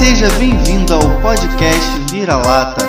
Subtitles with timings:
[0.00, 2.80] Seja bem-vindo ao podcast Vira-Lata.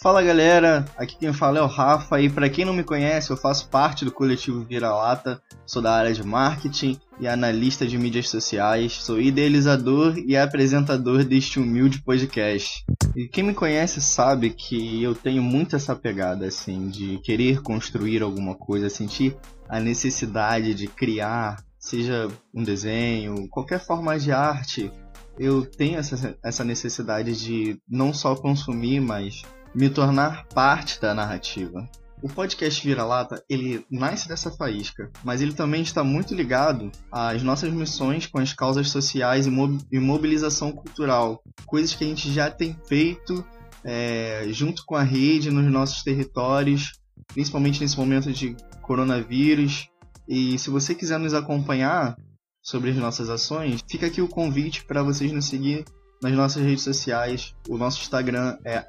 [0.00, 3.36] Fala galera, aqui quem fala é o Rafa e para quem não me conhece, eu
[3.36, 8.92] faço parte do coletivo Vira-Lata, sou da área de marketing e analista de mídias sociais,
[8.92, 12.84] sou idealizador e apresentador deste humilde podcast.
[13.14, 18.22] E quem me conhece sabe que eu tenho muito essa pegada assim de querer construir
[18.22, 19.36] alguma coisa, sentir
[19.68, 24.90] a necessidade de criar, seja um desenho, qualquer forma de arte,
[25.38, 29.42] eu tenho essa, essa necessidade de não só consumir, mas
[29.74, 31.88] me tornar parte da narrativa.
[32.22, 37.72] O podcast Vira-Lata, ele nasce dessa faísca, mas ele também está muito ligado às nossas
[37.72, 43.44] missões com as causas sociais e mobilização cultural, coisas que a gente já tem feito
[43.82, 46.92] é, junto com a rede nos nossos territórios,
[47.26, 49.88] principalmente nesse momento de coronavírus.
[50.28, 52.16] E se você quiser nos acompanhar
[52.62, 55.84] sobre as nossas ações, fica aqui o convite para vocês nos seguir
[56.22, 57.52] nas nossas redes sociais.
[57.68, 58.84] O nosso Instagram é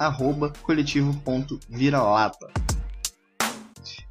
[0.61, 2.82] coletivo.viralata.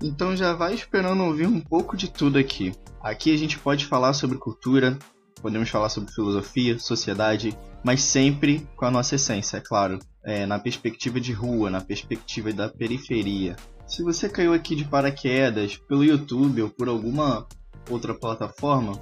[0.03, 2.73] Então já vai esperando ouvir um pouco de tudo aqui.
[3.03, 4.99] Aqui a gente pode falar sobre cultura,
[5.41, 9.99] podemos falar sobre filosofia, sociedade, mas sempre com a nossa essência, é claro.
[10.25, 13.57] É, na perspectiva de rua, na perspectiva da periferia.
[13.87, 17.47] Se você caiu aqui de paraquedas pelo YouTube ou por alguma
[17.91, 18.93] outra plataforma,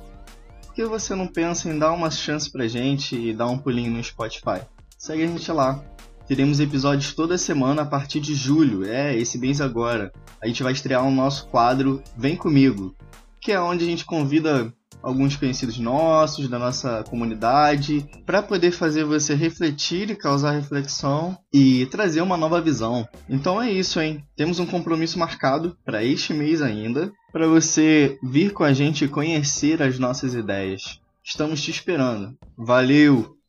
[0.67, 3.91] por que você não pensa em dar uma chance pra gente e dar um pulinho
[3.91, 4.63] no Spotify?
[4.99, 5.85] Segue a gente lá.
[6.31, 10.13] Teremos episódios toda semana a partir de julho, é, esse mês agora.
[10.41, 12.95] A gente vai estrear o um nosso quadro Vem Comigo,
[13.41, 19.03] que é onde a gente convida alguns conhecidos nossos, da nossa comunidade, para poder fazer
[19.03, 23.09] você refletir e causar reflexão e trazer uma nova visão.
[23.29, 24.23] Então é isso, hein?
[24.37, 29.09] Temos um compromisso marcado para este mês ainda, para você vir com a gente e
[29.09, 31.01] conhecer as nossas ideias.
[31.25, 32.39] Estamos te esperando.
[32.57, 33.40] Valeu!